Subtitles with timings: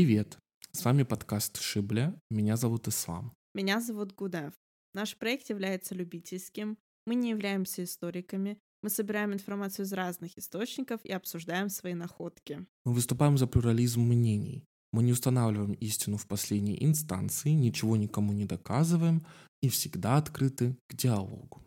[0.00, 0.38] Привет!
[0.72, 2.18] С вами подкаст Шибля.
[2.30, 3.34] Меня зовут Ислам.
[3.52, 4.54] Меня зовут Гудев.
[4.94, 6.78] Наш проект является любительским.
[7.06, 8.56] Мы не являемся историками.
[8.82, 12.66] Мы собираем информацию из разных источников и обсуждаем свои находки.
[12.86, 14.64] Мы выступаем за плюрализм мнений.
[14.90, 19.20] Мы не устанавливаем истину в последней инстанции, ничего никому не доказываем
[19.60, 21.60] и всегда открыты к диалогу.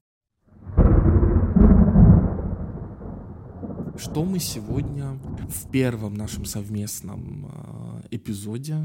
[3.98, 5.14] Что мы сегодня
[5.50, 8.78] в первом нашем совместном э, эпизоде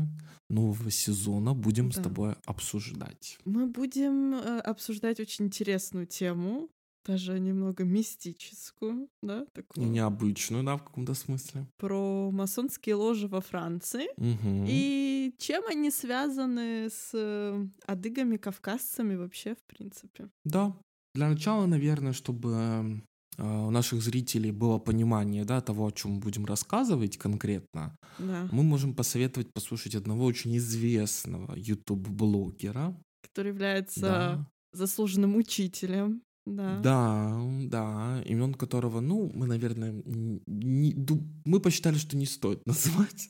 [0.51, 2.01] нового сезона будем Да.
[2.01, 3.39] с тобой обсуждать?
[3.45, 6.69] Мы будем э, обсуждать очень интересную тему,
[7.07, 11.67] даже немного мистическую, да, И такую, необычную, да, в каком-то смысле.
[11.79, 14.09] про масонские ложи во Франции.
[14.19, 14.67] Мгм.
[14.69, 20.29] И чем они связаны с э, адыгами, кавказцами вообще, в принципе.
[20.45, 20.77] Да.
[21.15, 23.01] Для начала, наверное, чтобы э,
[23.39, 28.49] у наших зрителей было понимание да, того, о чем мы будем рассказывать конкретно, Да.
[28.51, 32.97] мы можем посоветовать послушать одного очень известного YouTube-блогера.
[33.23, 36.23] Который является Да, заслуженным учителем.
[36.47, 36.81] Да.
[36.81, 40.03] да, да, имен которого, ну, мы, наверное,
[40.47, 40.97] не,
[41.45, 43.29] мы посчитали, что не стоит называть.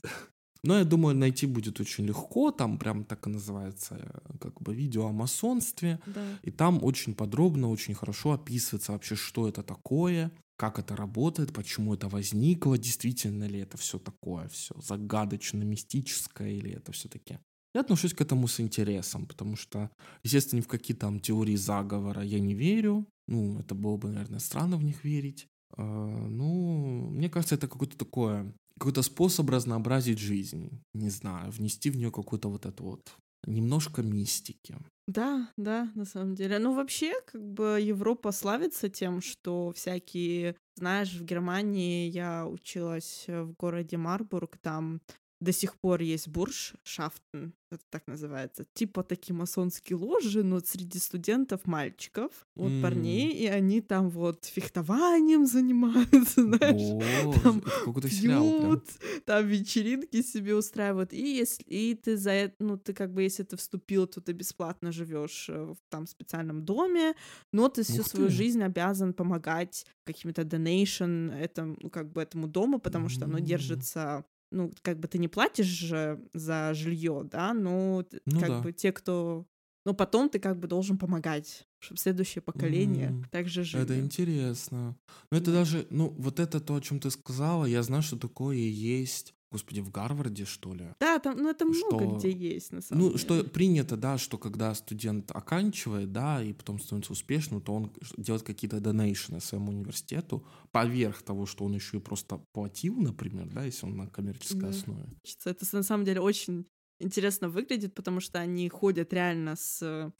[0.68, 2.50] Но я думаю, найти будет очень легко.
[2.50, 5.98] Там прям так и называется, как бы видео о масонстве.
[6.04, 6.22] Да.
[6.42, 11.94] И там очень подробно, очень хорошо описывается вообще, что это такое, как это работает, почему
[11.94, 17.38] это возникло, действительно ли это все такое, все загадочно, мистическое, или это все-таки.
[17.74, 19.90] Я отношусь к этому с интересом, потому что,
[20.22, 23.06] естественно, ни в какие там теории заговора я не верю.
[23.26, 25.46] Ну, это было бы, наверное, странно в них верить.
[25.78, 25.82] А,
[26.28, 30.82] Ну, мне кажется, это какое-то такое, какой-то способ разнообразить жизнь.
[30.94, 33.12] Не знаю, внести в нее какую-то вот эту вот
[33.46, 34.76] немножко мистики.
[35.06, 36.58] Да, да, на самом деле.
[36.58, 40.54] Ну, вообще, как бы Европа славится тем, что всякие...
[40.76, 45.00] Знаешь, в Германии я училась э, в городе Марбург, там
[45.40, 50.98] до сих пор есть бурж, шафтен, это так называется, типа такие масонские ложи, но среди
[50.98, 52.80] студентов мальчиков, вот М.
[52.80, 58.88] парней, и они там вот фехтованием занимаются, знаешь, Боже, там какой-то сериал пьют,
[59.26, 61.12] там вечеринки себе устраивают.
[61.12, 64.32] И если и ты за это, ну, ты как бы, если ты вступил, то ты
[64.32, 67.14] бесплатно живешь в там специальном доме,
[67.52, 68.30] но ты всю Ух свою ты.
[68.30, 74.24] жизнь обязан помогать каким-то donation этому, ну, как бы этому дому, потому что оно держится
[74.50, 78.60] ну, как бы ты не платишь же за жилье, да, но Ну как да.
[78.62, 79.46] бы те, кто...
[79.84, 83.84] Но потом ты как бы должен помогать, чтобы следующее поколение М, также жили.
[83.84, 84.96] Это интересно.
[85.30, 85.58] Ну, это Да.
[85.58, 89.80] даже, ну, вот это то, о чем ты сказала, я знаю, что такое есть, господи,
[89.80, 90.94] в Гарварде, что ли?
[91.00, 93.18] Да, там, ну это много Что- где есть, на самом Ну, деле.
[93.18, 98.42] что принято, да, что когда студент оканчивает, да, и потом становится успешным, то он делает
[98.42, 103.86] какие-то донейшены своему университету поверх того, что он еще и просто платил, например, да, если
[103.86, 104.68] он на коммерческой Да.
[104.68, 105.06] основе.
[105.44, 106.66] Это на самом деле очень
[107.00, 110.12] интересно выглядит, потому что они ходят реально с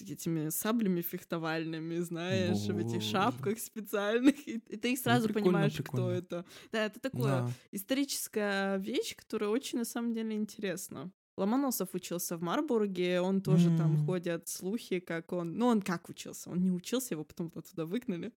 [0.00, 3.10] этими саблями фехтовальными, знаешь, в этих Боже.
[3.10, 6.06] шапках специальных, и, и ты их сразу прикольно, понимаешь, прикольно.
[6.06, 6.44] кто это.
[6.72, 7.50] Да, это такое Да.
[7.72, 11.10] историческая вещь, которая очень на самом деле интересна.
[11.38, 14.06] Ломоносов учился в Марбурге, он тоже там М.
[14.06, 15.54] ходят слухи, как он...
[15.56, 16.50] Ну, он как учился?
[16.50, 18.32] Он не учился, его потом оттуда выгнали.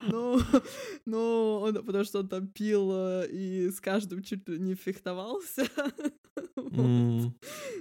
[0.00, 0.40] Ну,
[1.04, 5.66] ну, он, потому что он там пил э, и с каждым чуть ли не фехтовался.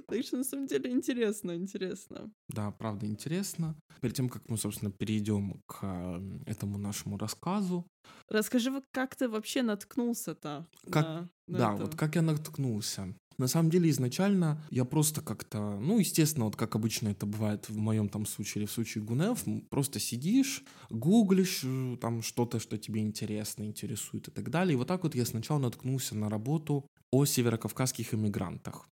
[0.07, 2.31] Так что, на самом деле, интересно, интересно.
[2.49, 3.75] Да, правда интересно.
[4.01, 7.85] Перед тем, как мы, собственно, перейдем к э, этому нашему рассказу,
[8.29, 10.65] Расскажи, как ты вообще наткнулся-то?
[10.89, 11.83] Как- на- на да, это?
[11.83, 13.13] вот как я наткнулся.
[13.41, 17.75] На самом деле, изначально я просто как-то, ну, естественно, вот как обычно это бывает в
[17.75, 23.01] моем там случае или в случае Гунев, просто сидишь, гуглишь э, там что-то, что тебе
[23.01, 24.73] интересно, интересует и так далее.
[24.73, 28.87] И вот так вот я сначала наткнулся на работу о северокавказских иммигрантах.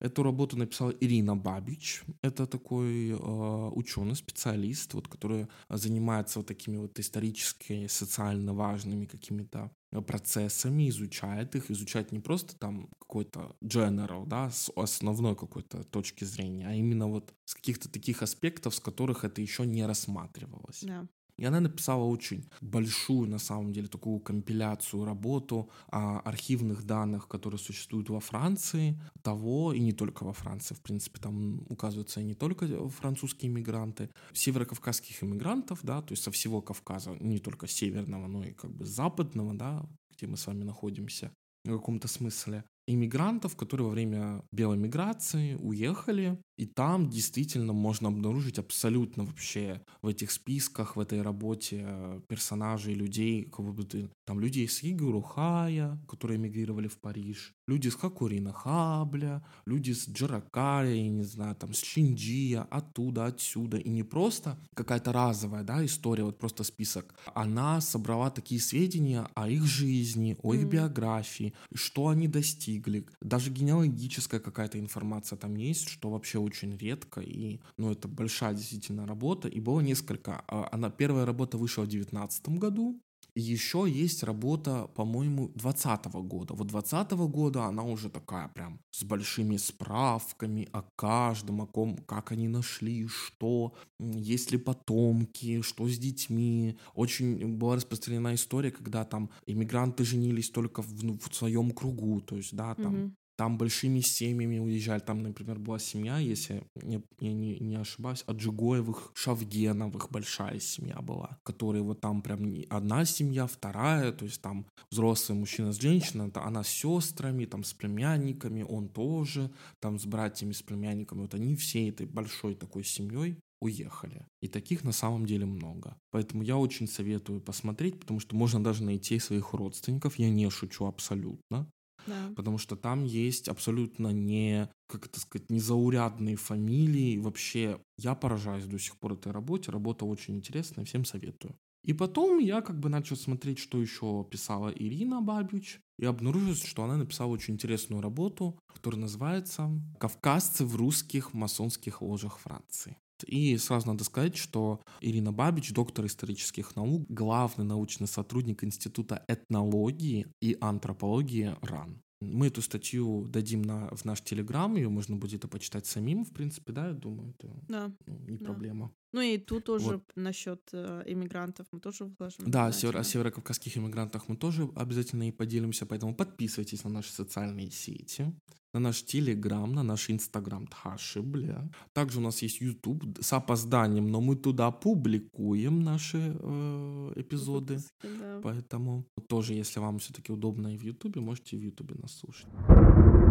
[0.00, 2.02] Эту работу написала Ирина Бабич.
[2.22, 10.00] Это такой ученый, специалист, вот, который занимается вот такими вот исторически, социально важными какими-то э,
[10.00, 16.68] процессами, изучает их, изучает не просто там какой-то general, да, с основной какой-то точки зрения,
[16.68, 20.82] а именно вот с каких-то таких аспектов, с которых это еще не рассматривалось.
[20.82, 21.06] Да.
[21.38, 27.58] И она написала очень большую, на самом деле, такую компиляцию, работу о архивных данных, которые
[27.58, 32.88] существуют во Франции, того, и не только во Франции, в принципе, там указываются не только
[32.88, 38.52] французские иммигранты, северокавказских иммигрантов, да, то есть со всего Кавказа, не только северного, но и
[38.52, 41.32] как бы западного, да, где мы с вами находимся
[41.64, 48.58] в каком-то смысле, иммигрантов, которые во время белой миграции уехали И там действительно можно обнаружить
[48.58, 54.10] абсолютно вообще в этих списках, в этой работе персонажей, людей, бы ты...
[54.24, 60.08] Там люди из Игору Хая, которые эмигрировали в Париж, люди с Хакурина Хабля, люди с
[60.08, 63.76] Джаракария, я не знаю, там с Шинджия, оттуда, отсюда.
[63.78, 67.14] И не просто какая-то разовая да, история, вот просто список.
[67.34, 73.06] Она собрала такие сведения о их жизни, о их биографии, что они достигли.
[73.20, 79.06] Даже генеалогическая какая-то информация там есть, что вообще очень редко, и, ну, это большая действительно
[79.06, 80.44] работа, и было несколько.
[80.48, 83.00] А, она, первая работа вышла в 2019 году,
[83.36, 86.54] еще есть работа, по-моему, 2020 года.
[86.54, 92.32] Вот 2020 года она уже такая прям с большими справками о каждом, о ком, как
[92.32, 96.78] они нашли, что, есть ли потомки, что с детьми.
[96.94, 102.36] Очень была распространена история, когда там иммигранты женились только в, ну, в своем кругу, то
[102.36, 105.00] есть, да, там mm-hmm там большими семьями уезжали.
[105.00, 111.38] Там, например, была семья, если я, я не, не ошибаюсь, Аджигоевых, Шавгеновых большая семья была,
[111.42, 116.62] которые вот там прям одна семья, вторая, то есть там взрослый мужчина с женщиной, она
[116.62, 121.88] с сестрами, там с племянниками, он тоже, там с братьями, с племянниками, вот они все
[121.88, 124.26] этой большой такой семьей уехали.
[124.42, 125.96] И таких на самом деле много.
[126.10, 130.18] Поэтому я очень советую посмотреть, потому что можно даже найти своих родственников.
[130.18, 131.70] Я не шучу абсолютно.
[132.06, 132.32] Да.
[132.36, 137.18] Потому что там есть абсолютно не, как это сказать, незаурядные фамилии.
[137.18, 139.70] Вообще, я поражаюсь до сих пор этой работе.
[139.70, 141.56] Работа очень интересная, всем советую.
[141.84, 146.82] И потом я как бы начал смотреть, что еще писала Ирина Бабич, и обнаружил, что
[146.84, 149.70] она написала очень интересную работу, которая называется
[150.00, 152.96] «Кавказцы в русских масонских ложах Франции».
[153.26, 160.26] И сразу надо сказать, что Ирина Бабич, доктор исторических наук, главный научный сотрудник Института этнологии
[160.40, 162.00] и антропологии РАН.
[162.20, 166.32] Мы эту статью дадим на, в наш Телеграм, ее можно будет это почитать самим, в
[166.32, 167.92] принципе, да, я думаю, это да.
[168.06, 168.46] ну, не да.
[168.46, 168.92] проблема.
[169.12, 170.02] Ну и тут тоже вот.
[170.16, 172.50] насчет э, иммигрантов мы тоже вложим.
[172.50, 177.70] Да, север, о северокавказских иммигрантах мы тоже обязательно и поделимся, поэтому подписывайтесь на наши социальные
[177.70, 178.32] сети
[178.74, 181.70] на наш Телеграм, на наш Инстаграм Тхаши, бля.
[181.92, 187.74] Также у нас есть YouTube с опозданием, но мы туда публикуем наши э, эпизоды.
[187.74, 188.40] Выпуски, да.
[188.42, 193.23] Поэтому тоже, если вам все-таки удобно и в YouTube, можете в YouTube нас слушать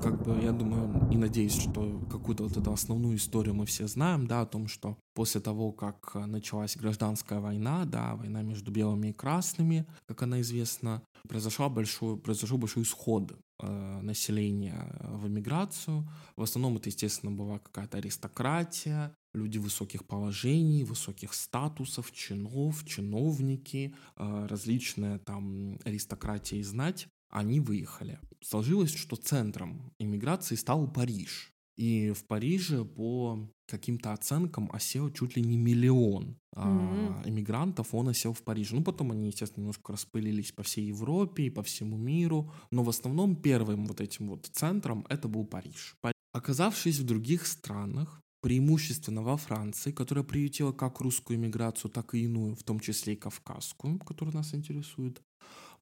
[0.00, 4.26] как бы я думаю и надеюсь, что какую-то вот эту основную историю мы все знаем,
[4.26, 9.12] да, о том, что после того, как началась гражданская война, да, война между белыми и
[9.12, 16.08] красными, как она известна, произошел большой, произошел большой исход э, населения в эмиграцию.
[16.36, 24.46] В основном это, естественно, была какая-то аристократия, люди высоких положений, высоких статусов, чинов, чиновники, э,
[24.48, 28.18] различная там аристократия и знать они выехали.
[28.40, 31.52] Сложилось, что центром иммиграции стал Париж.
[31.76, 37.22] И в Париже по каким-то оценкам осел чуть ли не миллион mm-hmm.
[37.22, 38.74] а, иммигрантов, он осел в Париже.
[38.74, 42.88] Ну, потом они, естественно, немножко распылились по всей Европе и по всему миру, но в
[42.88, 45.96] основном первым вот этим вот центром это был Париж.
[46.32, 52.56] Оказавшись в других странах, преимущественно во Франции, которая приютила как русскую иммиграцию, так и иную,
[52.56, 55.22] в том числе и кавказскую, которая нас интересует,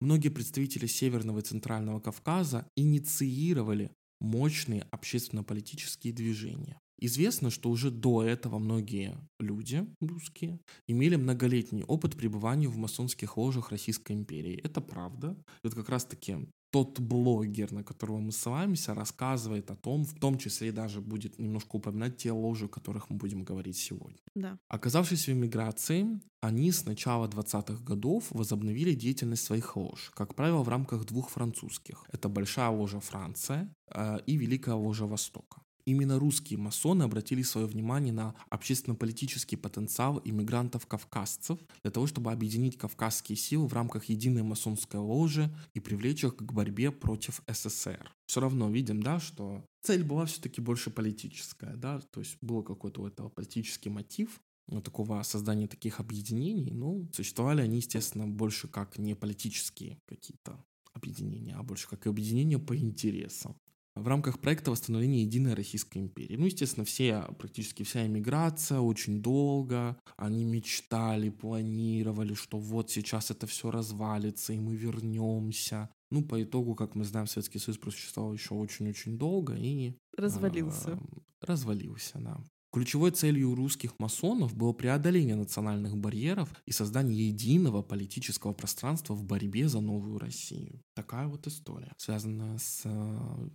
[0.01, 3.91] многие представители Северного и Центрального Кавказа инициировали
[4.21, 6.79] мощные общественно-политические движения.
[6.99, 13.71] Известно, что уже до этого многие люди русские имели многолетний опыт пребывания в масонских ложах
[13.71, 14.59] Российской империи.
[14.65, 15.37] Это правда.
[15.63, 20.37] И вот как раз-таки тот блогер, на которого мы ссылаемся, рассказывает о том, в том
[20.39, 24.19] числе даже будет немножко упоминать те ложи, о которых мы будем говорить сегодня.
[24.35, 24.59] Да.
[24.69, 30.69] Оказавшись в эмиграции, они с начала 20-х годов возобновили деятельность своих лож, как правило, в
[30.69, 32.05] рамках двух французских.
[32.13, 35.63] Это Большая ложа Франция э, и Великая ложа Востока.
[35.87, 43.37] Именно русские масоны обратили свое внимание на общественно-политический потенциал иммигрантов-кавказцев для того, чтобы объединить кавказские
[43.37, 48.13] силы в рамках единой масонской ложи и привлечь их к борьбе против СССР.
[48.27, 53.03] Все равно видим, да, что цель была все-таки больше политическая, да, то есть был какой-то
[53.03, 58.99] у этого политический мотив, ну, такого создания таких объединений, ну, существовали они, естественно, больше как
[58.99, 63.57] не политические какие-то объединения, а больше как объединения по интересам
[63.97, 66.37] в рамках проекта восстановления единой Российской империи.
[66.37, 73.47] Ну, естественно, все, практически вся эмиграция очень долго, они мечтали, планировали, что вот сейчас это
[73.47, 75.89] все развалится, и мы вернемся.
[76.11, 79.95] Ну, по итогу, как мы знаем, Советский Союз просуществовал еще очень-очень долго и...
[80.17, 80.91] Развалился.
[80.91, 80.99] Э,
[81.41, 82.39] развалился, да.
[82.73, 89.69] Ключевой целью русских масонов было преодоление национальных барьеров и создание единого политического пространства в борьбе
[89.69, 90.83] за новую Россию.
[90.95, 93.49] Такая вот история, связанная с э,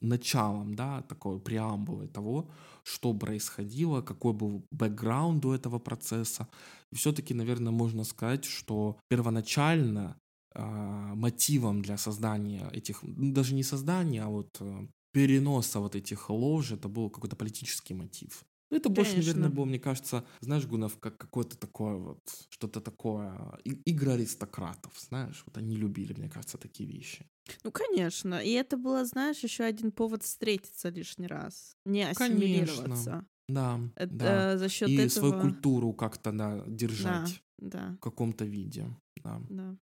[0.00, 2.50] началом, да, такой преамбулы того,
[2.82, 6.48] что происходило, какой был бэкграунд у этого процесса.
[6.92, 10.16] Все-таки, наверное, можно сказать, что первоначально
[10.54, 10.62] э,
[11.14, 16.72] мотивом для создания этих, ну, даже не создания, а вот э, переноса вот этих лож,
[16.72, 18.44] это был какой-то политический мотив.
[18.74, 19.34] Ну, это больше, Конечно.
[19.34, 25.44] наверное, было, мне кажется, знаешь, Гунов, как какое-то такое вот, что-то такое, игра аристократов, знаешь,
[25.46, 27.24] вот они любили, мне кажется, такие вещи.
[27.62, 28.34] Ну, конечно.
[28.42, 31.76] И это было, знаешь, еще один повод встретиться лишний раз.
[31.84, 32.24] Не Конечно.
[32.24, 33.26] ассимилироваться.
[33.48, 34.58] Да, Это да.
[34.58, 35.08] за счет И этого...
[35.08, 38.86] свою культуру как-то, да, Да, держать да, в каком-то виде,
[39.22, 39.40] да.
[39.50, 39.76] да.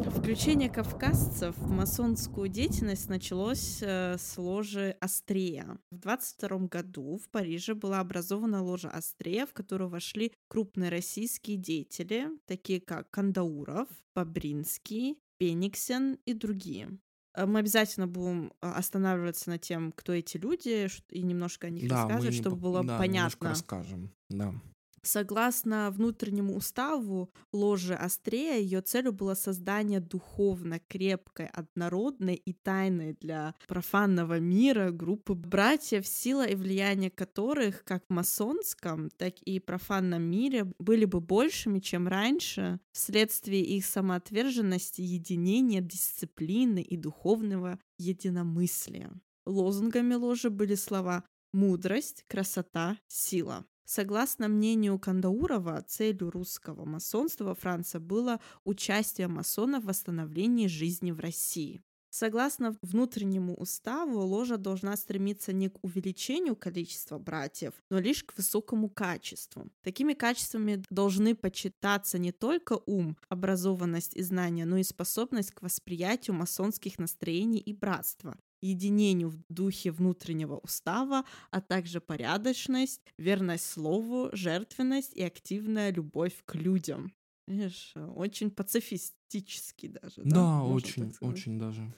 [0.00, 5.78] Включение кавказцев в масонскую деятельность началось э, с ложи Астрея.
[5.90, 12.28] В 22 году в Париже была образована ложа Астрея, в которую вошли крупные российские деятели,
[12.46, 16.98] такие как Кандауров, Бобринский, Пениксен и другие.
[17.34, 21.88] Э, Мы обязательно будем а, останавливаться на тем, кто эти люди, и немножко о них
[21.88, 23.48] Да, рассказывать, чтобы было да, немножко понятно.
[23.50, 24.54] расскажем, да.
[25.04, 33.56] Согласно внутреннему уставу ложи Астрея, ее целью было создание духовно крепкой, однородной и тайной для
[33.66, 40.72] профанного мира группы братьев, сила и влияние которых как в масонском, так и профанном мире
[40.78, 49.12] были бы большими, чем раньше, вследствие их самоотверженности, единения, дисциплины и духовного единомыслия.
[49.46, 53.66] Лозунгами ложи были слова «мудрость», «красота», «сила».
[53.94, 61.20] Согласно мнению Кандаурова, целью русского масонства во Франции было участие масонов в восстановлении жизни в
[61.20, 61.82] России.
[62.08, 68.88] Согласно внутреннему уставу, ложа должна стремиться не к увеличению количества братьев, но лишь к высокому
[68.88, 69.70] качеству.
[69.82, 76.34] Такими качествами должны почитаться не только ум, образованность и знания, но и способность к восприятию
[76.34, 85.12] масонских настроений и братства единению в духе внутреннего устава, а также порядочность, верность слову, жертвенность
[85.14, 87.12] и активная любовь к людям.
[87.46, 90.22] Видишь, очень пацифистический даже.
[90.24, 91.92] Да, Да, очень, очень даже.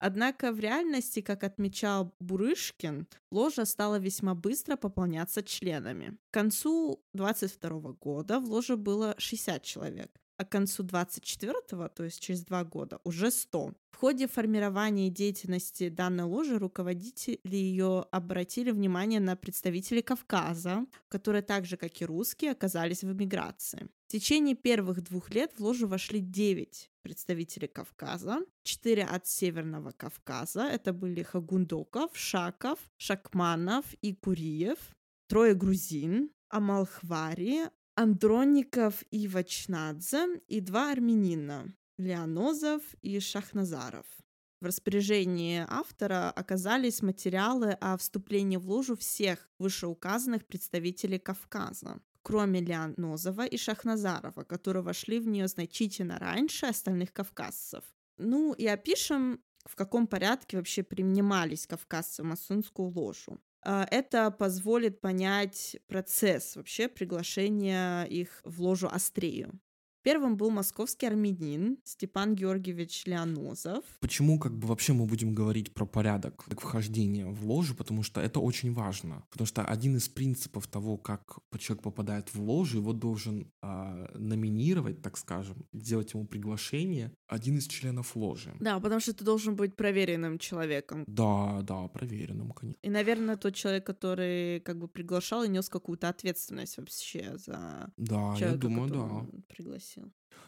[0.00, 6.18] Однако в реальности, как отмечал Бурышкин, ложа стала весьма быстро пополняться членами.
[6.30, 12.20] К концу 22 года в ложе было 60 человек, а к концу 24, то есть
[12.20, 13.74] через два года, уже 100.
[13.90, 21.66] В ходе формирования деятельности данной ложи руководители ее обратили внимание на представителей Кавказа, которые так
[21.66, 23.88] же, как и русские, оказались в эмиграции.
[24.06, 30.62] В течение первых двух лет в ложу вошли 9 представителей Кавказа, 4 от Северного Кавказа,
[30.62, 34.78] это были Хагундоков, Шаков, Шакманов и Куриев,
[35.26, 37.68] трое грузин, Амалхвари,
[38.00, 44.06] Андроников и Вачнадзе и два армянина Леонозов и Шахназаров.
[44.60, 53.44] В распоряжении автора оказались материалы о вступлении в ложу всех вышеуказанных представителей Кавказа, кроме Леонозова
[53.44, 57.82] и Шахназарова, которые вошли в нее значительно раньше остальных кавказцев.
[58.16, 63.40] Ну и опишем, в каком порядке вообще принимались кавказцы в масонскую ложу.
[63.62, 69.58] А, Это позволит понять процесс вообще приглашения их в ложу Астрею.
[70.08, 73.84] Первым был московский армянин Степан Георгиевич Леонозов.
[74.00, 77.74] Почему как бы вообще мы будем говорить про порядок вхождения в ложу?
[77.74, 79.26] Потому что это очень важно.
[79.28, 85.02] Потому что один из принципов того, как человек попадает в ложу, его должен а, номинировать,
[85.02, 88.54] так скажем, сделать ему приглашение один из членов ложи.
[88.60, 91.04] Да, потому что ты должен быть проверенным человеком.
[91.06, 92.80] Да, да, проверенным, конечно.
[92.80, 98.34] И, наверное, тот человек, который как бы приглашал и нес какую-то ответственность вообще за Да,
[98.38, 99.26] человека, я думаю, да.
[99.54, 99.97] пригласил.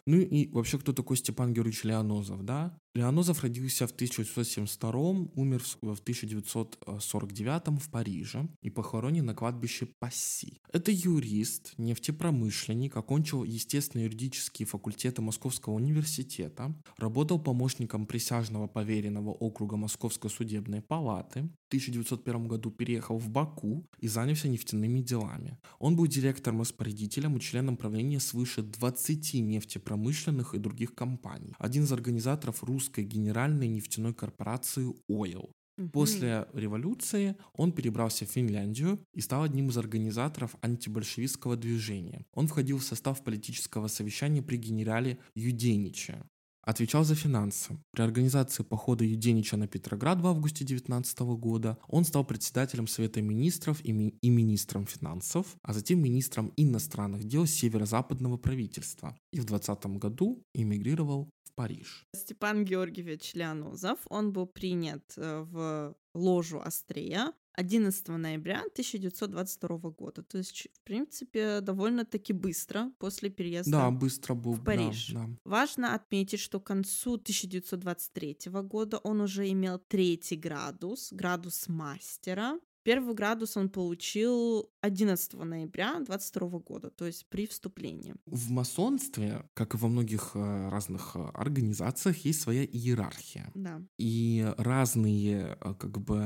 [0.06, 2.78] Ну и вообще, кто такой Степан Георгиевич Леонозов, да?
[2.92, 4.90] Леонозов родился в 1972
[5.36, 10.60] умер в в 1949 в Париже и похоронен на кладбище Пасси.
[10.72, 20.80] Это юрист, нефтепромышленник, окончил естественно-юридические факультеты Московского университета, работал помощником присяжного поверенного округа Московской судебной
[20.82, 25.58] палаты, в 1901 году переехал в Баку и занялся нефтяными делами.
[25.78, 31.54] Он был директором-распорядителем и членом правления свыше 20 нефтепромышленных и других компаний.
[31.58, 35.52] Один из организаторов русской генеральной нефтяной корпорации «Ойл».
[35.76, 35.90] Мгм.
[35.90, 42.24] После революции он перебрался в Финляндию и стал одним из организаторов антибольшевистского движения.
[42.32, 46.22] Он входил в состав политического совещания при генерале Юдениче.
[46.70, 47.78] Отвечал за финансы.
[47.90, 53.80] При организации похода Юденича на Петроград в августе 19 года он стал председателем Совета министров
[53.84, 59.16] и, ми- и министром финансов, а затем министром иностранных дел северо-западного правительства.
[59.32, 62.06] И в 20 году эмигрировал в Париж.
[62.14, 70.22] Степан Георгиевич Леонозов, он был принят э, в ложу Астрея 11 ноября 1922 года.
[70.22, 74.52] То есть, в принципе, довольно-таки быстро после переезда Да, быстро был.
[74.52, 75.10] в Париж.
[75.12, 75.28] Да, да.
[75.44, 82.58] Важно отметить, что к концу 1923 года он уже имел третий градус, градус мастера.
[82.82, 88.14] Первый градус он получил 11 ноября 22 года, то есть при вступлении.
[88.24, 93.50] В масонстве, как и во многих э, разных э, организациях, есть своя иерархия.
[93.54, 93.82] Да.
[93.98, 96.24] И разные, э, как бы,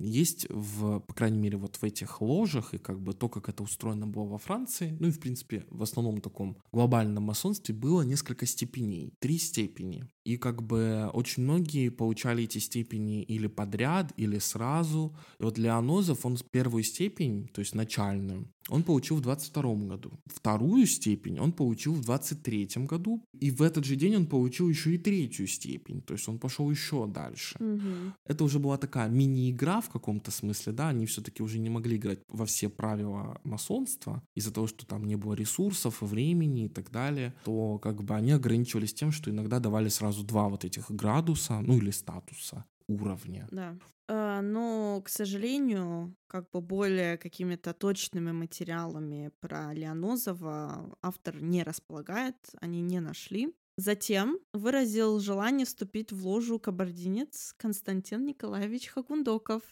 [0.00, 3.62] есть в, по крайней мере, вот в этих ложах, и как бы то, как это
[3.62, 8.44] устроено было во Франции, ну и, в принципе, в основном таком глобальном масонстве было несколько
[8.44, 10.06] степеней, три степени.
[10.26, 15.16] И как бы очень многие получали эти степени или подряд, или сразу.
[15.38, 20.12] И вот Леонозов, он первую степень, то есть начальную, он получил в 22 году.
[20.26, 23.22] Вторую степень он получил в 23 году.
[23.38, 26.02] И в этот же день он получил еще и третью степень.
[26.02, 27.56] То есть он пошел еще дальше.
[27.60, 28.14] Мгм.
[28.24, 32.20] Это уже была такая мини-игра в каком-то смысле, да, они все-таки уже не могли играть
[32.28, 37.34] во все правила масонства из-за того, что там не было ресурсов, времени и так далее,
[37.44, 41.76] то как бы они ограничивались тем, что иногда давали сразу два вот этих градуса, ну
[41.76, 43.48] или статуса, уровня.
[43.50, 43.76] Да.
[44.08, 52.36] Э, Но, к сожалению, как бы более какими-то точными материалами про Леонозова автор не располагает,
[52.60, 53.54] они не нашли.
[53.78, 59.62] Затем выразил желание вступить в ложу кабардинец Константин Николаевич Хакундоков.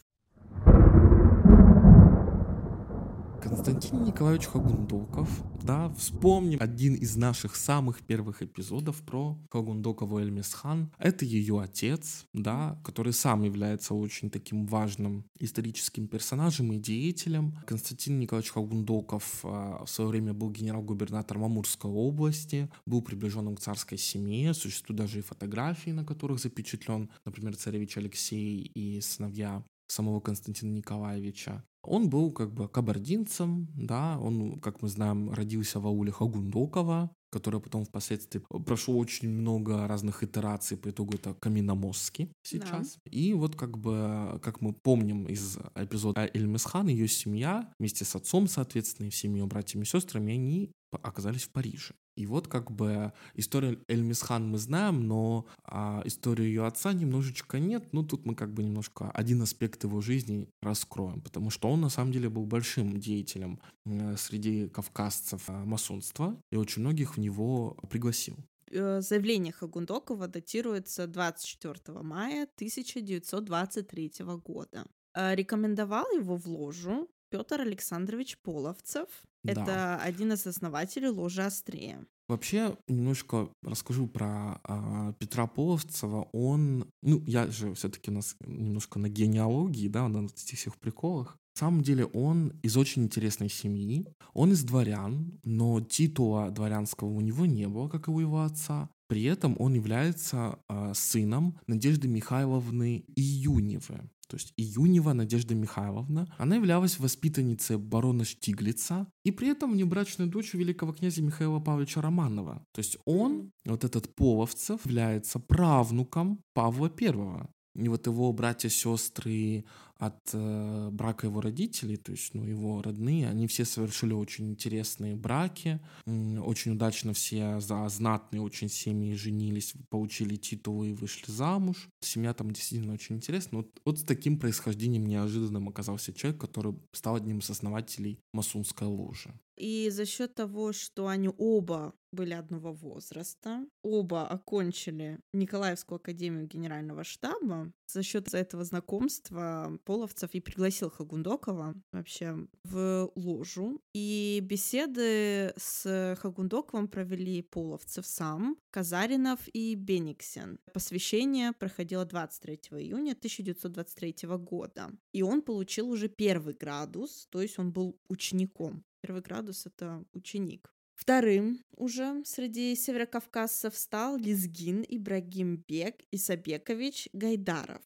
[3.45, 5.29] Константин Николаевич Хагундоков,
[5.63, 10.91] да, вспомним один из наших самых первых эпизодов про Хагундокову Эльмисхан.
[10.97, 17.59] Это ее отец, да, который сам является очень таким важным историческим персонажем и деятелем.
[17.67, 23.99] Константин Николаевич Хагундоков а, в свое время был генерал-губернатором Амурской области, был приближенным к царской
[23.99, 30.71] семье, существуют даже и фотографии, на которых запечатлен, например, царевич Алексей и сыновья самого Константина
[30.71, 31.63] Николаевича.
[31.87, 37.59] Он был как бы кабардинцем, да, он, как мы знаем, родился в ауле Хагундокова, которое
[37.59, 42.99] потом впоследствии прошло очень много разных итераций, по итогу это Каминомостки сейчас.
[43.11, 48.47] И вот как бы, как мы помним из эпизода Эльмисхан, ее семья вместе с отцом,
[48.47, 50.71] соответственно, и всеми ее братьями и сестрами, они
[51.03, 51.95] оказались в Париже.
[52.17, 57.93] И вот как бы историю Эльмисхан мы знаем, но а, историю ее отца немножечко нет.
[57.93, 61.89] Ну, тут мы как бы немножко один аспект его жизни раскроем, потому что он на
[61.89, 67.77] самом деле был большим деятелем э, среди кавказцев э, масонства и очень многих в него
[67.91, 68.37] пригласил.
[68.71, 74.13] Э, Заявление Хагундокова датируется 24 мая 1923
[74.45, 74.87] года.
[75.17, 79.09] Рекомендовал его в ложу Петр Александрович Половцев.
[79.43, 79.53] Да.
[79.53, 82.07] Это один из основателей ложи Астрея.
[82.29, 86.29] Вообще, немножко расскажу про а, Петра Половцева.
[86.33, 91.37] Он, ну, я же все-таки у нас немножко на генеалогии, да, на этих всех приколах.
[91.57, 94.07] На самом деле он из очень интересной семьи.
[94.33, 98.89] Он из дворян, но титула дворянского у него не было, как и у его отца.
[99.09, 104.09] При этом он является а, сыном Надежды Михайловны Июневы.
[104.27, 106.33] То есть Июнева Надежда Михайловна.
[106.39, 112.65] Она являлась воспитанницей барона Штиглица и при этом внебрачной дочерью великого князя Михаила Павловича Романова.
[112.73, 117.51] То есть он, вот этот Половцев, является правнуком Павла Первого.
[117.75, 119.65] И вот его братья-сестры
[119.99, 125.17] от э, брака его родителей, то есть ну, его родные, они все совершили очень интересные
[125.17, 131.89] браки, очень удачно все за знатные очень семьи женились, получили титулы и вышли замуж.
[132.01, 133.63] Семья там действительно очень интересная.
[133.63, 139.33] Вот, вот с таким происхождением неожиданным оказался человек, который стал одним из основателей масонской ложи.
[139.57, 147.05] И за счет того, что они оба были одного возраста, оба окончили Николаевскую академию генерального
[147.05, 153.81] штаба, за счет этого знакомства Половцев и пригласил Хагундокова вообще в ложу.
[153.93, 160.59] И беседы с Хагундоковым провели Половцев сам, Казаринов и Бениксен.
[160.73, 164.91] Посвящение проходило 23 июня 1923 года.
[165.13, 168.85] И он получил уже первый градус, то есть он был учеником.
[169.01, 170.75] Первый градус— это ученик.
[170.95, 177.83] Вторым уже среди северокавказцев стал Лизгин Ибрагимбек Исабекович Гайдаров.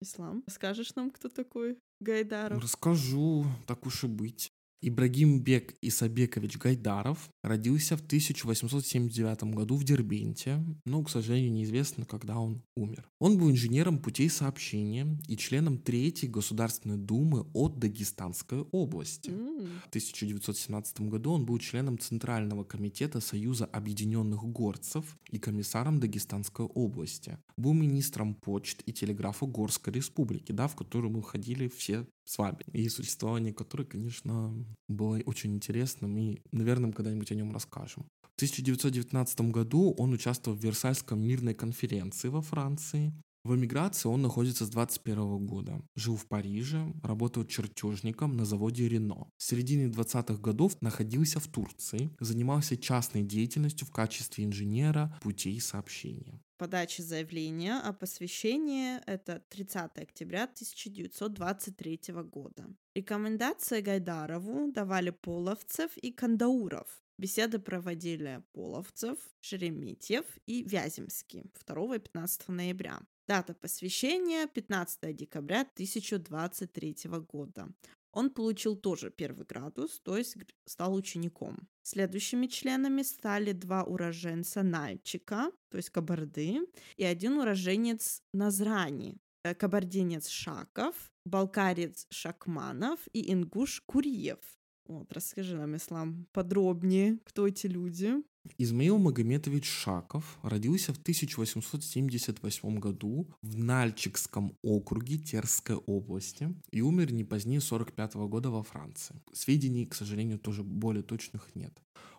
[0.00, 2.62] Ислам, скажешь нам, кто такой Гайдаров?
[2.62, 4.52] Расскажу, так уж и быть.
[4.86, 12.62] Ибрагимбек Исабекович Гайдаров родился в 1879 году в Дербенте, но, к сожалению, неизвестно, когда он
[12.76, 13.08] умер.
[13.18, 19.30] Он был инженером путей сообщения и членом Третьей Государственной Думы от Дагестанской области.
[19.30, 27.38] В 1917 году он был членом Центрального комитета Союза Объединенных Горцев и комиссаром Дагестанской области.
[27.56, 32.58] Был министром почт и телеграфа Горской Республики, да, в которую мы ходили все с вами.
[32.72, 34.52] И существование которой, конечно,
[34.88, 38.04] было очень интересным и, наверное, когда-нибудь о нем расскажем.
[38.22, 43.14] В 1919 году он участвовал в Версальской мирной конференции во Франции.
[43.44, 45.80] В эмиграции он находится с 21 года.
[45.94, 49.28] Жил в Париже, работал чертежником на заводе Рено.
[49.38, 56.40] В середине 20-х годов находился в Турции, занимался частной деятельностью в качестве инженера путей сообщения
[56.56, 62.66] подачи заявления о посвящении это 30 октября 1923 года.
[62.94, 67.02] Рекомендации Гайдарову давали Половцев и Кандауров.
[67.18, 73.00] Беседы проводили Половцев, Шереметьев и Вяземский 2 и 15 ноября.
[73.26, 76.96] Дата посвящения 15 декабря 1023
[77.28, 77.68] года.
[78.16, 81.68] Он получил тоже первый градус, то есть стал учеником.
[81.82, 86.60] Следующими членами стали два уроженца Нальчика, то есть Кабарды,
[86.96, 94.40] и один уроженец Назрани, э, кабардинец Шаков, балкарец Шакманов и ингуш Куриев.
[94.86, 98.14] Вот, расскажи нам, Ислам, подробнее, кто эти люди.
[98.58, 107.24] Измаил Магометович Шаков родился в 1878 году в Нальчикском округе Терской области и умер не
[107.24, 109.20] позднее 45 года во Франции.
[109.32, 111.72] Сведений, к сожалению, тоже более точных нет.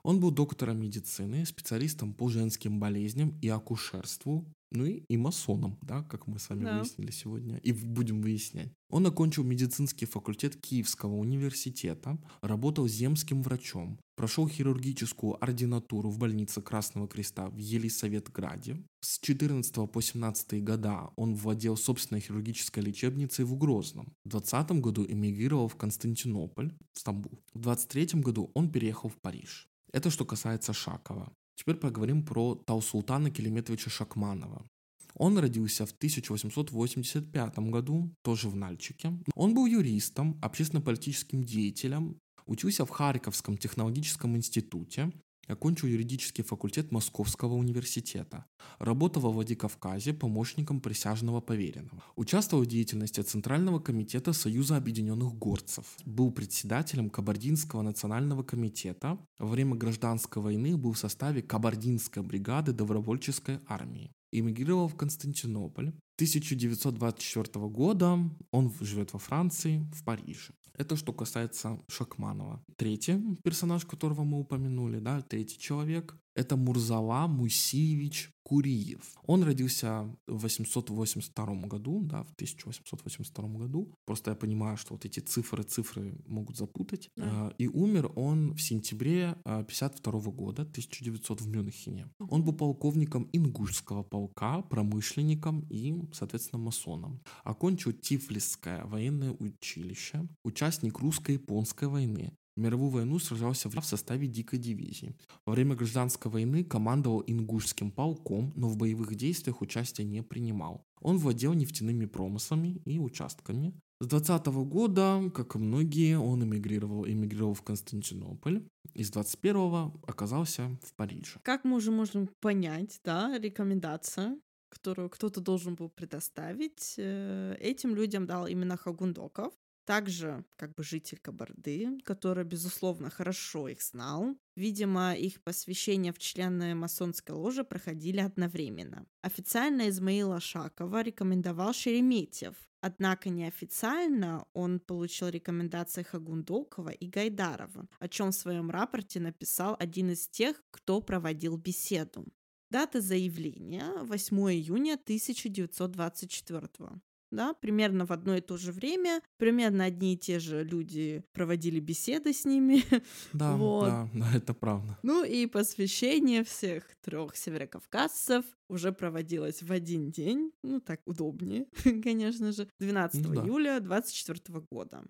[0.03, 6.03] Он был доктором медицины, специалистом по женским болезням и акушерству, ну и, и масоном, да,
[6.03, 6.77] как мы с вами да.
[6.77, 8.71] выяснили сегодня, и будем выяснять.
[8.89, 17.07] Он окончил медицинский факультет Киевского университета, работал земским врачом, прошел хирургическую ординатуру в больнице Красного
[17.07, 18.83] Креста в Елисаветграде.
[19.01, 24.13] С 14 по 17 года он владел собственной хирургической лечебницей в Грозном.
[24.25, 27.39] В 20 году эмигрировал в Константинополь, в Стамбул.
[27.53, 29.69] В 23 году он переехал в Париж.
[29.93, 31.32] Это что касается Шакова.
[31.56, 34.67] Теперь поговорим про Таусултана Келеметовича Шакманова.
[35.15, 39.13] Он родился в 1885 году, тоже в Нальчике.
[39.34, 45.12] Он был юристом, общественно-политическим деятелем, учился в Харьковском технологическом институте,
[45.47, 48.45] Окончил юридический факультет Московского университета.
[48.79, 52.03] Работал во Владикавказе помощником присяжного поверенного.
[52.15, 55.86] Участвовал в деятельности Центрального комитета Союза объединенных горцев.
[56.05, 59.17] Был председателем Кабардинского национального комитета.
[59.39, 64.12] Во время гражданской войны был в составе Кабардинской бригады добровольческой армии.
[64.33, 65.93] Эмигрировал в Константинополь.
[66.17, 68.19] 1924 года
[68.51, 70.51] он живет во Франции, в Париже.
[70.77, 72.63] Это что касается Шакманова.
[72.75, 79.17] Третий персонаж, которого мы упомянули, да, третий человек, это Мурзала Мусиевич Куриев.
[79.25, 83.93] Он родился в 882 году, да, в 1882 году.
[84.05, 87.10] Просто я понимаю, что вот эти цифры, цифры могут запутать.
[87.17, 87.53] Да.
[87.57, 92.07] И умер он в сентябре 52 года, 1900 в Мюнхене.
[92.19, 97.19] Он был полковником ингушского полка, промышленником и, соответственно, масоном.
[97.43, 102.31] Окончил Тифлисское военное училище, участник русско-японской войны.
[102.58, 105.15] Мировую войну сражался в составе дикой дивизии.
[105.46, 110.84] Во время гражданской войны командовал ингушским полком, но в боевых действиях участия не принимал.
[111.00, 113.74] Он владел нефтяными промыслами и участками.
[114.00, 118.67] С 20 года, как и многие, он эмигрировал, эмигрировал в Константинополь.
[118.96, 121.39] И с 21 оказался в Париже.
[121.43, 124.39] Как мы уже можем понять, да, рекомендация,
[124.70, 129.54] которую кто-то должен был предоставить, э, этим людям дал именно Хагундоков.
[129.88, 134.38] Также как бы житель Кабарды, который, безусловно, хорошо их знал.
[134.58, 139.06] Видимо, их посвящение в члены масонской ложи проходили одновременно.
[139.21, 148.32] Официально Измаила Шакова рекомендовал Шереметьев, Однако неофициально он получил рекомендации Хагундокова и Гайдарова, о чем
[148.32, 152.26] в своем рапорте написал один из тех, кто проводил беседу.
[152.69, 160.13] Дата заявления 8 июня 1924 да, примерно в одно и то же время, примерно одни
[160.13, 162.83] и те же люди проводили беседы с ними.
[163.33, 163.85] Да, вот.
[163.85, 164.97] да, да, это правда.
[165.03, 171.67] Ну и посвящение всех трех северокавказцев уже проводилось в один день, ну так удобнее,
[172.03, 173.43] конечно же, 12 ну, да.
[173.43, 175.03] июля 24 года.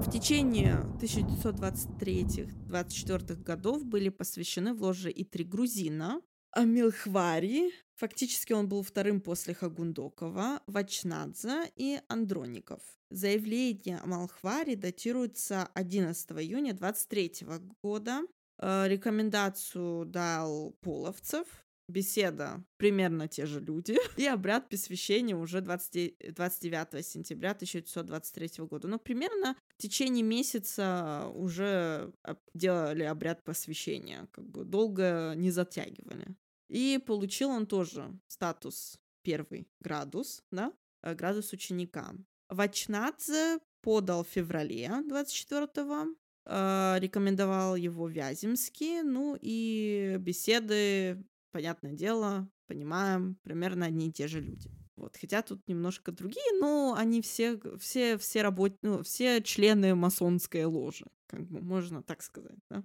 [0.00, 6.20] В течение 1923-24 годов были посвящены в ложе и три грузина,
[6.54, 12.80] Амилхвари, фактически он был вторым после Хагундокова, Вачнадзе и Андроников.
[13.10, 17.46] Заявление Амалхвари датируется 11 июня 23
[17.82, 18.22] года.
[18.58, 21.46] Э, рекомендацию дал Половцев,
[21.88, 28.88] беседа примерно те же люди, и обряд посвящения уже 20, 29 сентября 1923 года.
[28.88, 32.12] Ну, примерно в течение месяца уже
[32.54, 36.36] делали обряд посвящения, как бы долго не затягивали.
[36.74, 42.16] И получил он тоже статус первый градус, да, э, градус ученика.
[42.48, 53.36] Вачнадзе подал в феврале 24-го, э, рекомендовал его Вяземский, ну и беседы понятное дело, понимаем,
[53.44, 54.68] примерно одни и те же люди.
[54.96, 58.72] Вот, хотя тут немножко другие, но они все, все, все работ...
[58.82, 62.82] ну, все члены масонской ложи, как бы можно так сказать, да.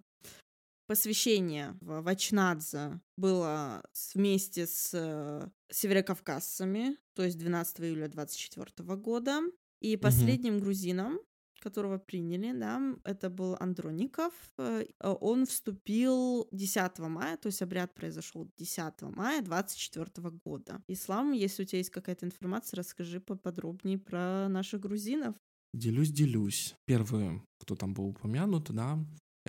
[0.90, 3.84] Посвящение в Вачнадзе было
[4.16, 9.40] вместе с северокавказцами, то есть 12 июля 24 года.
[9.82, 10.64] И последним угу.
[10.64, 11.20] грузином
[11.60, 14.34] которого приняли, да, это был Андроников.
[14.58, 20.08] Э, он вступил 10 мая, то есть обряд произошел 10 мая 24
[20.44, 20.82] года.
[20.88, 25.36] Ислам, если у тебя есть какая-то информация, расскажи поподробнее про наших грузинов.
[25.74, 26.76] Делюсь, делюсь.
[26.86, 28.98] Первый, кто там был упомянут, да,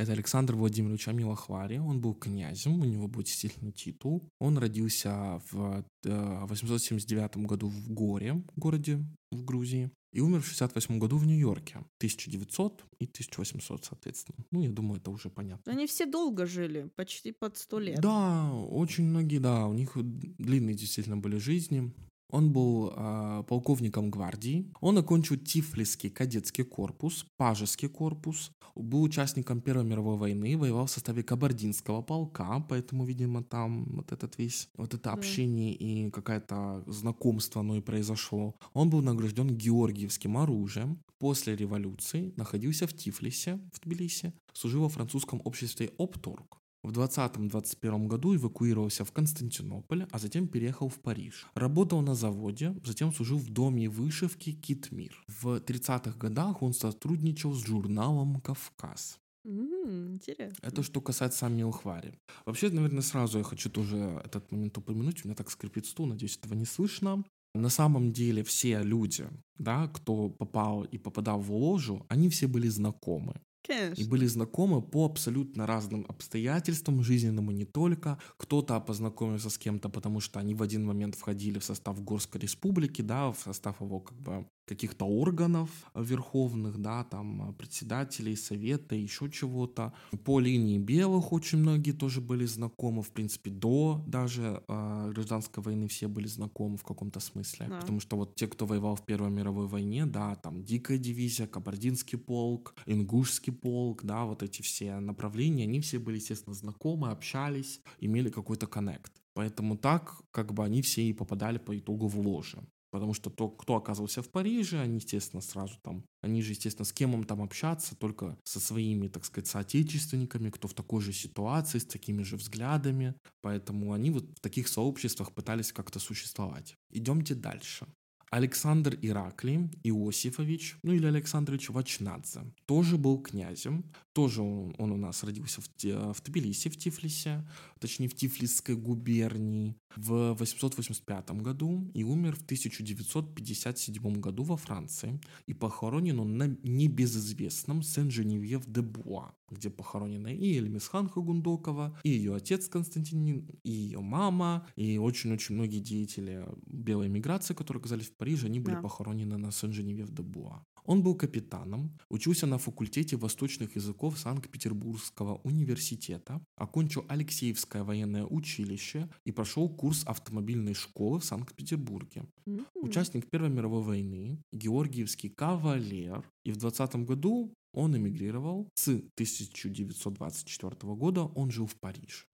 [0.02, 1.78] это Александр Владимирович Амилахвари.
[1.78, 4.28] Он был князем, у него был действительно титул.
[4.38, 10.98] Он родился в 879 э, году в Горе, городе в Грузии и умер в 68
[10.98, 11.78] году в Нью-Йорке.
[11.98, 14.44] 1900 и 1800, соответственно.
[14.50, 15.72] Ну, я думаю, это уже понятно.
[15.72, 18.00] Они все долго жили, почти под сто лет.
[18.00, 21.92] Да, очень многие, да, у них длинные действительно были жизни.
[22.30, 24.70] Он был э, полковником гвардии.
[24.80, 28.52] Он окончил Тифлисский кадетский корпус, Пажеский корпус.
[28.76, 34.38] Был участником Первой мировой войны, воевал в составе Кабардинского полка, поэтому, видимо, там вот этот
[34.38, 38.54] весь, вот это общение и какое-то знакомство оно и произошло.
[38.72, 41.02] Он был награжден Георгиевским оружием.
[41.18, 46.60] После революции находился в Тифлисе, в Тбилиси, служил во французском обществе Опторг.
[46.82, 51.46] В 2020-2021 году эвакуировался в Константинополь, а затем переехал в Париж.
[51.54, 55.22] Работал на заводе, затем служил в доме вышивки «Китмир».
[55.28, 59.18] В 30-х годах он сотрудничал с журналом «Кавказ».
[59.46, 60.56] Mm, интересно.
[60.62, 62.18] Это что касается Амилхвари.
[62.46, 65.24] Вообще, наверное, сразу я хочу тоже этот момент упомянуть.
[65.24, 67.24] У меня так скрипит стул, надеюсь, этого не слышно.
[67.54, 69.26] На самом деле все люди,
[69.58, 73.40] да, кто попал и попадал в ложу, они все были знакомы.
[73.62, 74.00] Конечно.
[74.00, 78.18] И были знакомы по абсолютно разным обстоятельствам, жизненным и не только.
[78.36, 83.02] Кто-то познакомился с кем-то, потому что они в один момент входили в состав Горской республики,
[83.02, 89.92] да, в состав его как бы каких-то органов верховных, да, там председателей совета, еще чего-то.
[90.24, 95.88] По линии белых очень многие тоже были знакомы, в принципе, до даже э, гражданской войны
[95.88, 97.66] все были знакомы в каком-то смысле.
[97.68, 97.80] Да.
[97.80, 102.18] Потому что вот те, кто воевал в Первой мировой войне, да, там Дикая дивизия, Кабардинский
[102.18, 108.30] полк, Ингушский полк, да, вот эти все направления, они все были, естественно, знакомы, общались, имели
[108.30, 109.12] какой-то коннект.
[109.34, 112.58] Поэтому так, как бы они все и попадали по итогу в ложе.
[112.90, 116.92] Потому что то, кто оказывался в Париже, они, естественно, сразу там, они же, естественно, с
[116.92, 121.78] кем им там общаться, только со своими, так сказать, соотечественниками, кто в такой же ситуации,
[121.78, 123.14] с такими же взглядами.
[123.42, 126.76] Поэтому они вот в таких сообществах пытались как-то существовать.
[126.90, 127.86] Идемте дальше.
[128.30, 135.22] Александр Ираклий Иосифович, ну или Александрович Вачнадзе, тоже был князем, тоже он, он у нас
[135.24, 135.68] родился в,
[136.14, 137.46] в Тбилиси, в Тифлисе,
[137.78, 145.20] точнее в Тифлисской губернии в 885 году и умер в 1957 году во Франции.
[145.46, 153.48] И похоронен он на небезызвестном Сен-Женевьев-де-Буа, где похоронены и Эльмисхан Хагундокова, и ее отец Константин,
[153.62, 158.74] и ее мама, и очень-очень многие деятели белой миграции, которые оказались в Париже, они были
[158.74, 158.82] да.
[158.82, 160.64] похоронены на Сен-Женевьев-де-Буа.
[160.84, 169.32] Он был капитаном, учился на факультете восточных языков Санкт-Петербургского университета, окончил Алексеевское военное училище и
[169.32, 172.24] прошел курс автомобильной школы в Санкт-Петербурге.
[172.46, 172.66] Mm-hmm.
[172.74, 178.68] Участник Первой мировой войны, георгиевский кавалер, и в 20 году он эмигрировал.
[178.74, 182.24] С 1924 года он жил в Париже.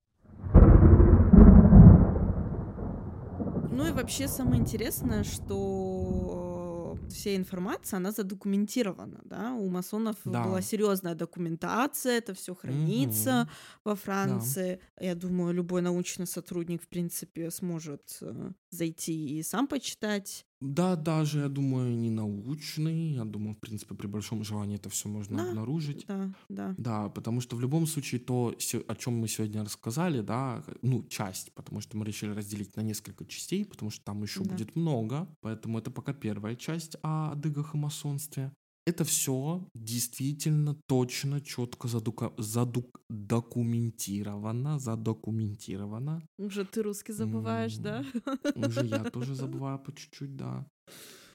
[3.70, 6.35] Ну и вообще самое интересное, что
[7.12, 10.44] вся информация, она задокументирована, да, у масонов да.
[10.44, 13.50] была серьезная документация, это все хранится угу.
[13.84, 14.80] во Франции.
[14.98, 15.06] Да.
[15.06, 20.45] Я думаю, любой научный сотрудник, в принципе, сможет э, зайти и сам почитать.
[20.60, 23.12] Да, даже, я думаю, не научный.
[23.12, 26.06] Я думаю, в принципе, при большом желании это все можно Да, обнаружить.
[26.08, 26.74] Да, да.
[26.78, 28.54] Да, потому что в любом случае то,
[28.88, 33.24] о чем мы сегодня рассказали, да, ну, часть, потому что мы решили разделить на несколько
[33.26, 34.50] частей, потому что там еще Да.
[34.56, 38.52] будет много, поэтому это пока первая часть о адыгах и масонстве.
[38.86, 46.22] Это все действительно точно, четко задука, задук, документировано, задокументировано.
[46.38, 48.04] Уже ты русский забываешь, да?
[48.54, 50.64] Уже я тоже забываю по чуть-чуть, да.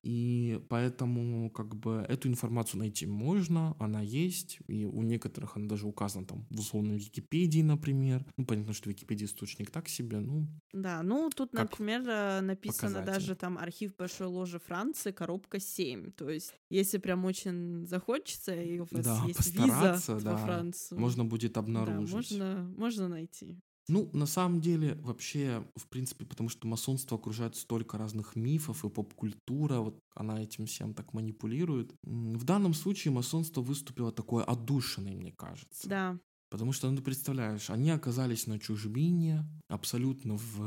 [0.03, 5.87] И поэтому как бы эту информацию найти можно, она есть, и у некоторых она даже
[5.87, 8.25] указана там в условной Википедии, например.
[8.37, 13.05] Ну, понятно, что Википедия источник так себе, ну, Да, ну тут, например, э, написано показатель.
[13.13, 16.11] даже там архив Большой Ложи Франции, коробка 7.
[16.11, 20.99] То есть, если прям очень захочется, и у вас Да, есть виза во да, Францию,
[20.99, 22.13] можно будет да, обнаружить.
[22.13, 23.59] можно, можно найти.
[23.87, 28.89] Ну, на самом деле, вообще, в принципе, потому что масонство окружает столько разных мифов, и
[28.89, 31.93] поп-культура, вот она этим всем так манипулирует.
[32.03, 35.89] В данном случае масонство выступило такой отдушиной, мне кажется.
[35.89, 36.19] Да,
[36.51, 40.57] Потому что, ну, ты представляешь, они оказались на чужбине, абсолютно в,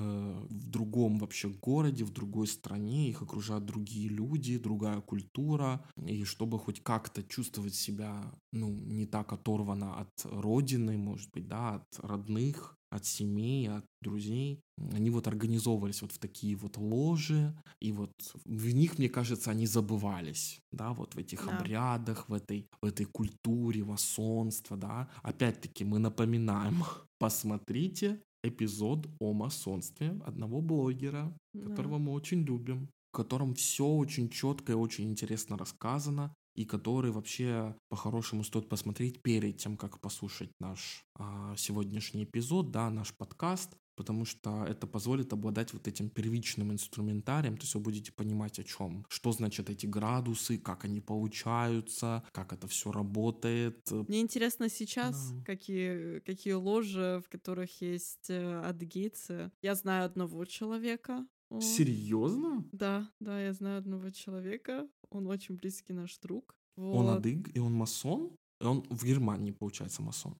[0.48, 5.85] в другом вообще городе, в другой стране, их окружают другие люди, другая культура.
[6.07, 11.74] И чтобы хоть как-то чувствовать себя, ну, не так оторвано от родины, может быть, да,
[11.74, 14.61] от родных, от семей, от друзей.
[14.92, 17.52] Они вот организовывались вот в такие вот ложи,
[17.83, 18.12] и вот
[18.44, 21.59] в них, мне кажется, они забывались, да, вот в этих Да.
[21.59, 25.09] обрядах, в этой, в этой культуре масонства, да.
[25.22, 26.74] Опять-таки мы напоминаем,
[27.18, 31.66] посмотрите эпизод о масонстве одного блогера, да.
[31.70, 37.11] которого мы очень любим, в котором все очень четко и очень интересно рассказано, и который
[37.11, 43.77] вообще по-хорошему стоит посмотреть перед тем, как послушать наш а, сегодняшний эпизод, да, наш подкаст,
[43.97, 48.64] потому что это позволит обладать вот этим первичным инструментарием, то есть вы будете понимать о
[48.64, 53.88] чем, что значат эти градусы, как они получаются, как это все работает.
[54.09, 55.45] Мне интересно сейчас, Да.
[55.45, 59.51] какие, какие ложи, в которых есть э, адыгейцы.
[59.62, 61.27] Я знаю одного человека.
[61.61, 62.64] Серьезно?
[62.73, 64.88] Да, да, я знаю одного человека.
[65.14, 66.57] Он очень близкий наш друг.
[66.77, 67.18] Он Вот.
[67.18, 68.37] адыг, и он масон?
[68.61, 70.37] И он в Германии, получается, масон.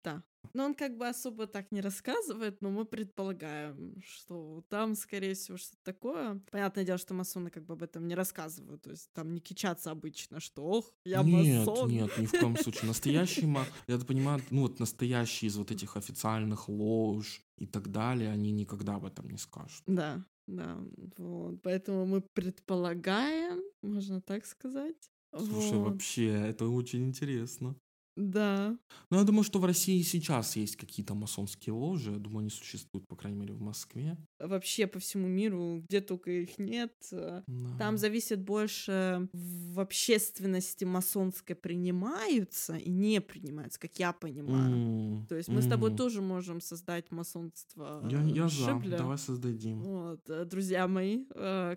[0.53, 5.57] Но он как бы особо так не рассказывает, но мы предполагаем, что там, скорее всего,
[5.57, 6.41] что-то такое.
[6.51, 8.83] Понятное дело, что масоны как бы об этом не рассказывают.
[8.83, 11.91] То есть там не кичатся обычно, что ох, я нет, масон.
[11.91, 12.89] нет, ни в коем случае.
[12.89, 13.65] Настоящий ма...
[13.87, 18.97] Я понимаю, ну вот настоящие из вот этих официальных лож и так далее, они никогда
[18.97, 19.83] об этом не скажут.
[19.87, 20.79] Да, да,
[21.17, 21.63] вот.
[21.63, 25.11] Поэтому мы предполагаем, можно так сказать.
[25.37, 25.93] Слушай, Вот.
[25.93, 27.77] вообще, это очень интересно.
[28.17, 28.77] Да,
[29.11, 32.13] Ну, я думаю, что в России сейчас есть какие-то масонские ложи.
[32.13, 34.17] Я думаю, они существуют, по крайней мере, в Москве.
[34.39, 36.93] вообще по всему миру, где только их нет.
[37.13, 37.79] э, Да.
[37.79, 44.75] Там зависит больше в общественности масонской принимаются и не принимаются, как я понимаю.
[44.77, 48.65] М, То есть мы с тобой тоже можем создать масонство Я, я э, за.
[48.67, 48.99] Шибля.
[48.99, 49.81] Давай создадим.
[49.83, 51.25] Вот, э, друзья мои,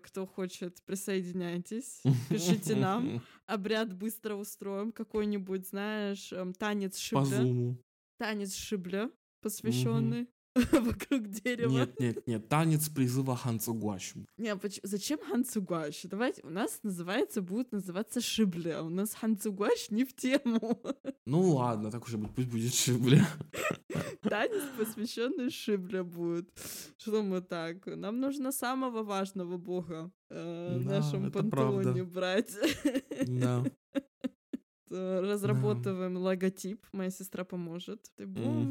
[0.03, 3.21] кто хочет, присоединяйтесь, пишите нам.
[3.47, 7.37] Обряд быстро устроим, какой-нибудь, знаешь, эм, танец По шибля.
[7.45, 7.77] зуму.
[8.17, 9.09] Танец шибля,
[9.41, 10.27] посвященный
[10.71, 11.69] вокруг дерева.
[11.71, 12.47] Нет, нет, нет.
[12.49, 14.13] Танец призыва Ханцугуаш.
[14.37, 16.01] Не, поч- зачем ханцугуаш?
[16.03, 18.81] Давайте, у нас называется, будет называться шибля.
[18.83, 20.79] У нас ханцугуаш не в тему.
[21.29, 23.27] Ну ладно, так уже будет, пусть будет шибля.
[24.21, 26.49] Танец, посвященный шибля будет.
[26.97, 27.85] Что мы так?
[27.85, 32.05] Нам нужно самого важного бога э, в Да, нашем это пантеоне правда.
[32.05, 32.55] брать.
[33.27, 33.63] Да.
[34.89, 38.11] Э, Разработываем логотип, моя сестра поможет.
[38.17, 38.61] И будем-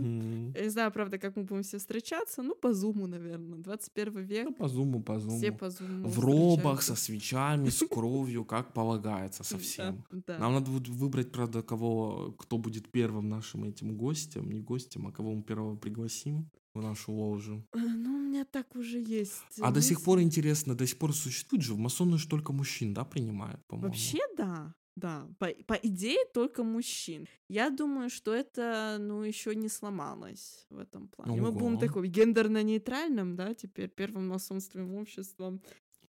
[0.46, 0.52] Мгм.
[0.56, 2.42] Я не знаю, правда, как мы будем все встречаться.
[2.42, 3.58] Ну, по зуму, наверное.
[3.58, 4.44] 21 век.
[4.48, 5.36] Ну, по зуму, по зуму.
[5.38, 10.04] Все по зуму В робах, со свечами, с кровью, как полагается совсем.
[10.10, 10.38] Да, да.
[10.38, 15.12] Нам надо будет выбрать, правда, кого, кто будет первым нашим этим гостем, не гостем, а
[15.12, 17.62] кого мы первого пригласим в нашу ложу.
[17.74, 19.42] Э, Ну, у меня так уже есть.
[19.60, 22.94] А до сих пор интересно, до сих пор существует же, в масоны же только мужчин,
[22.94, 23.88] да, принимают, по-моему?
[23.88, 24.74] Вообще, да.
[24.96, 27.26] Да, по, по идее только мужчин.
[27.48, 31.40] Я думаю, что это, ну, еще не сломалось в этом плане.
[31.40, 31.80] Мы будем Ого.
[31.80, 35.60] такой гендерно-нейтральным, да, теперь первым масонским обществом.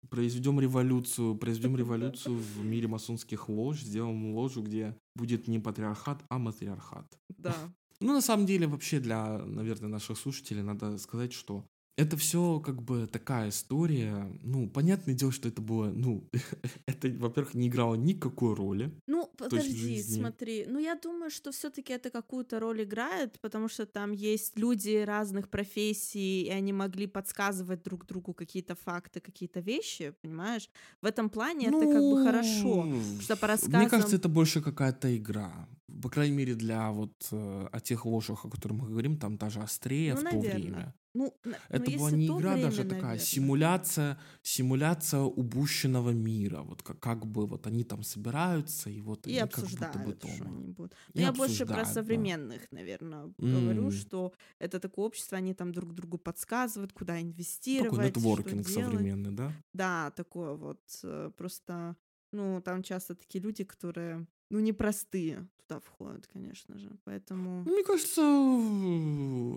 [0.09, 6.39] Произведем революцию, произведем революцию в мире масонских лож, сделаем ложу, где будет не патриархат, а
[6.39, 7.19] матриархат.
[7.37, 7.55] Да,
[7.99, 12.81] Ну, на самом деле, вообще для, наверное, наших слушателей надо сказать, что это все как
[12.83, 14.31] бы такая история.
[14.43, 16.23] Ну, понятное дело, что это было, ну,
[16.85, 18.91] это, во-первых, не играло никакой роли.
[19.07, 20.65] Ну, подожди, смотри.
[20.67, 25.49] Ну, я думаю, что все-таки это какую-то роль играет, потому что там есть люди разных
[25.49, 30.69] профессий, и они могли подсказывать друг другу какие-то факты, какие-то вещи, понимаешь?
[31.01, 33.79] В этом плане ну, это как бы хорошо, ну, что по рассказам...
[33.81, 35.67] Мне кажется, это больше какая-то игра.
[36.01, 39.61] По крайней мере, для вот э, о тех ложах, о которых мы говорим, там даже
[39.61, 40.51] острее ну, в наверное.
[40.51, 40.95] то время.
[41.13, 41.33] Ну,
[41.69, 43.25] это была не игра время, даже, а такая наверное.
[43.25, 46.61] симуляция, симуляция убущенного мира.
[46.61, 50.27] Вот как, как бы вот они там собираются и вот и они обсуждают, как будто
[50.27, 50.95] бы что они будут.
[51.13, 52.77] Но я больше про современных, да.
[52.77, 53.61] наверное, mm.
[53.61, 59.31] говорю, что это такое общество, они там друг другу подсказывают, куда инвестировать, Такой нетворкинг современный,
[59.31, 59.51] да?
[59.73, 61.95] Да, такое вот э, просто,
[62.31, 66.89] ну там часто такие люди, которые ну, непростые туда входят, конечно же.
[67.05, 67.63] Поэтому...
[67.63, 68.21] Мне кажется,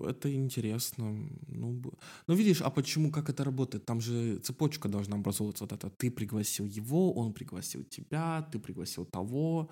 [0.09, 1.11] это интересно.
[1.47, 1.81] Ну,
[2.27, 3.85] ну, видишь, а почему, как это работает?
[3.85, 5.89] Там же цепочка должна образовываться вот это.
[5.89, 9.69] Ты пригласил его, он пригласил тебя, ты пригласил того.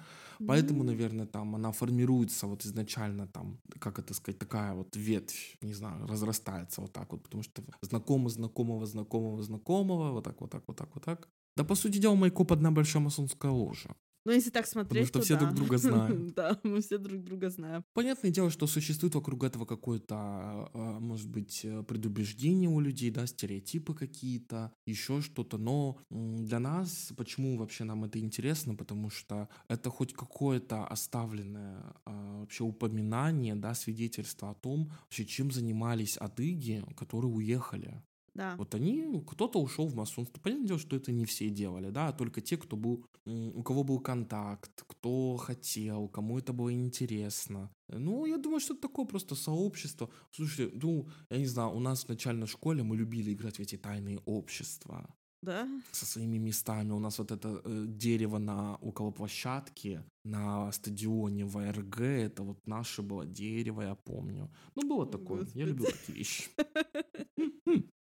[0.48, 5.74] Поэтому, наверное, там она формируется вот изначально там, как это сказать, такая вот ветвь, не
[5.74, 10.64] знаю, разрастается вот так вот, потому что знакомый знакомого, знакомого, знакомого, вот так, вот так,
[10.68, 11.30] вот так, вот так.
[11.58, 13.96] Да, по сути дела, Майкоп одна большая масонская ложа.
[14.26, 15.46] Ну, если так смотреть, Потому что все да.
[15.46, 16.34] друг друга знают.
[16.34, 17.84] да, мы все друг друга знаем.
[17.94, 23.26] Понятное дело, что существует вокруг этого какое-то, а, может быть, э, предубеждение у людей, да,
[23.28, 25.58] стереотипы какие-то, еще что-то.
[25.58, 28.76] Но для нас, почему вообще нам это интересно?
[28.76, 35.52] Потому что это хоть какое-то оставленное а, вообще упоминание, да, свидетельство о том, вообще, чем
[35.52, 38.02] занимались адыги, которые уехали.
[38.40, 38.56] Да.
[38.56, 40.40] Вот они, кто-то ушел в масонство.
[40.40, 43.84] Понятное дело, что это не все делали, да, а только те, кто был, у кого
[43.84, 47.70] был контакт, кто хотел, кому это было интересно.
[47.90, 50.10] Ну, я думаю, что это такое просто сообщество.
[50.32, 53.78] Слушайте, ну, я не знаю, у нас в начальной школе мы любили играть в эти
[53.78, 55.14] тайные общества.
[55.42, 55.68] Да?
[55.92, 56.92] Со своими местами.
[56.94, 63.02] У нас вот это э, дерево на около площадки на стадионе ВРГ, это вот наше
[63.02, 64.50] было дерево, я помню.
[64.76, 65.40] Ну, было такое.
[65.40, 65.60] Господи.
[65.60, 66.50] Я любил такие вещи.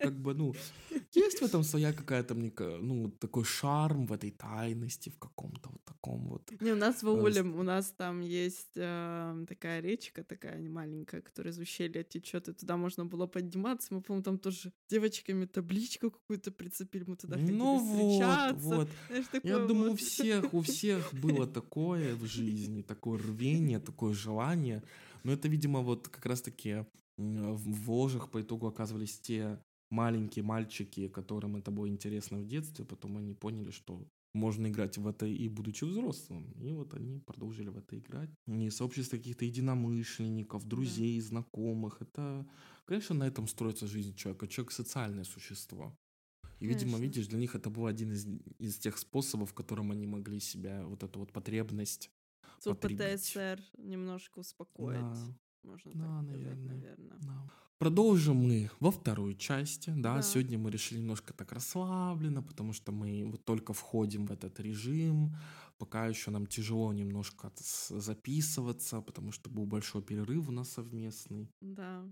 [0.00, 0.54] Как бы, ну,
[1.12, 5.84] есть в этом своя какая-то, мне, ну, такой шарм в этой тайности, в каком-то вот
[5.84, 6.50] таком вот.
[6.60, 11.52] Не, у нас в Аулем, у нас там есть э, такая речка, такая маленькая, которая
[11.52, 13.94] из ущелья течет, и туда можно было подниматься.
[13.94, 18.68] Мы, по-моему, там тоже девочками табличку какую-то прицепили, мы туда ходили ну встречаться.
[18.68, 18.88] Вот, вот.
[19.08, 19.68] Знаешь, Я вот.
[19.68, 24.82] думаю, у всех, у всех было такое в жизни, такое рвение, такое желание.
[25.24, 26.86] Но это, видимо, вот как раз-таки
[27.16, 29.58] в ложах по итогу оказывались те
[29.90, 35.06] маленькие мальчики, которым это было интересно в детстве, потом они поняли, что можно играть в
[35.06, 36.52] это и будучи взрослым.
[36.52, 38.30] И вот они продолжили в это играть.
[38.46, 41.26] И сообщество каких-то единомышленников, друзей, да.
[41.26, 42.00] знакомых.
[42.00, 42.46] Это,
[42.84, 44.46] конечно, на этом строится жизнь человека.
[44.46, 45.96] Человек социальное существо.
[46.60, 46.84] И, Конечно.
[46.84, 48.26] видимо, видишь, для них это был один из,
[48.58, 52.10] из тех способов, которым они могли себя, вот эту вот потребность
[52.62, 55.00] ПТСР немножко успокоить.
[55.00, 55.36] Да.
[55.62, 56.54] Можно да, так наверное.
[56.54, 57.18] Сказать, наверное.
[57.20, 57.50] Да.
[57.80, 59.88] Продолжим мы во второй части.
[59.96, 60.16] Да?
[60.16, 64.60] да, сегодня мы решили немножко так расслабленно, потому что мы вот только входим в этот
[64.60, 65.34] режим.
[65.78, 67.50] Пока еще нам тяжело немножко
[67.88, 71.50] записываться, потому что был большой перерыв у нас совместный.
[71.62, 72.04] Да.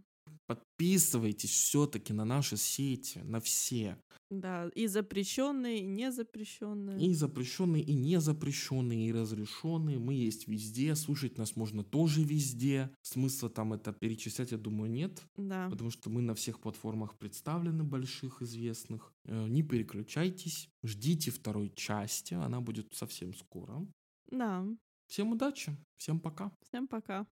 [0.47, 3.99] Подписывайтесь все-таки на наши сети, на все.
[4.31, 7.01] Да, и запрещенные, и не запрещенные.
[7.01, 9.99] И запрещенные, и не запрещенные, и разрешенные.
[9.99, 10.95] Мы есть везде.
[10.97, 12.91] Слушать нас можно тоже везде.
[13.01, 15.23] Смысла там это перечислять, я думаю, нет.
[15.37, 15.71] Да.
[15.71, 19.15] Потому что мы на всех платформах представлены, больших, известных.
[19.25, 20.69] Э, не переключайтесь.
[20.83, 22.35] Ждите второй части.
[22.35, 23.87] Она будет совсем скоро.
[24.31, 24.67] Да.
[25.07, 25.75] Всем удачи.
[25.97, 26.53] Всем пока.
[26.63, 27.27] Всем пока.